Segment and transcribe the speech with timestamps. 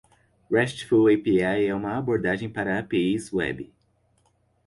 [0.49, 3.71] RESTful API é uma abordagem para APIs web.